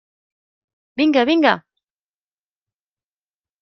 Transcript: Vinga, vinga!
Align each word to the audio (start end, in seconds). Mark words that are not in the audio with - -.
Vinga, 0.97 1.27
vinga! 1.31 1.53